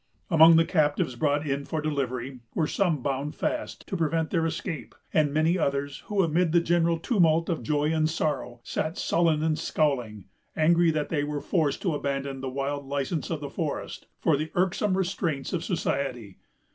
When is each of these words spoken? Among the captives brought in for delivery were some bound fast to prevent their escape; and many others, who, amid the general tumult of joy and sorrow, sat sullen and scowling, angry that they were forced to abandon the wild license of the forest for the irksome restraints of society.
Among 0.31 0.55
the 0.55 0.65
captives 0.65 1.15
brought 1.15 1.45
in 1.45 1.63
for 1.63 1.79
delivery 1.79 2.39
were 2.55 2.65
some 2.65 3.03
bound 3.03 3.35
fast 3.35 3.85
to 3.87 3.95
prevent 3.95 4.31
their 4.31 4.47
escape; 4.47 4.95
and 5.13 5.31
many 5.31 5.59
others, 5.59 5.99
who, 6.07 6.23
amid 6.23 6.53
the 6.53 6.59
general 6.59 6.97
tumult 6.97 7.49
of 7.49 7.61
joy 7.61 7.93
and 7.93 8.09
sorrow, 8.09 8.61
sat 8.63 8.97
sullen 8.97 9.43
and 9.43 9.59
scowling, 9.59 10.25
angry 10.55 10.89
that 10.89 11.09
they 11.09 11.23
were 11.23 11.39
forced 11.39 11.83
to 11.83 11.93
abandon 11.93 12.41
the 12.41 12.49
wild 12.49 12.87
license 12.87 13.29
of 13.29 13.41
the 13.41 13.49
forest 13.51 14.07
for 14.19 14.35
the 14.35 14.49
irksome 14.55 14.97
restraints 14.97 15.53
of 15.53 15.63
society. 15.63 16.39